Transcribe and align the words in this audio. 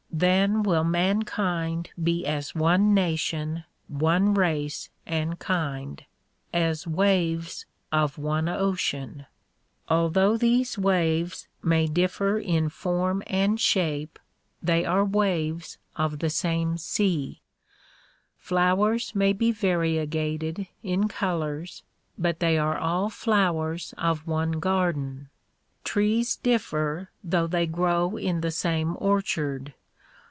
Then 0.13 0.61
will 0.61 0.83
mankind 0.83 1.89
be 2.03 2.27
as 2.27 2.53
one 2.53 2.93
nation, 2.93 3.63
one 3.87 4.35
race 4.35 4.89
and 5.03 5.39
kind; 5.39 6.03
as 6.53 6.85
waves 6.85 7.65
of 7.91 8.19
one 8.19 8.47
ocean. 8.47 9.25
Although 9.89 10.37
these 10.37 10.77
waves 10.77 11.47
may 11.63 11.87
differ 11.87 12.37
in 12.37 12.69
form 12.69 13.23
and 13.25 13.59
shape, 13.59 14.19
DISCOURSES 14.63 14.83
DELIVERED 14.83 15.05
IN 15.05 15.11
WASHINGTON 15.11 15.53
49 15.55 15.55
they 15.55 15.55
are 15.55 15.55
waves 15.55 15.77
of 15.95 16.19
the 16.19 16.29
same 16.29 16.77
sea. 16.77 17.41
Flowers 18.37 19.15
may 19.15 19.33
be 19.33 19.51
vanegated 19.51 20.67
in 20.83 21.07
colors 21.07 21.81
but 22.19 22.39
they 22.39 22.59
are 22.59 22.77
all 22.77 23.09
flowers 23.09 23.95
of 23.97 24.27
one 24.27 24.51
garden. 24.59 25.29
Trees 25.83 26.35
differ 26.35 27.09
though 27.23 27.47
they 27.47 27.65
grow 27.65 28.17
in 28.17 28.41
the 28.41 28.51
same 28.51 28.95
orchard. 28.99 29.73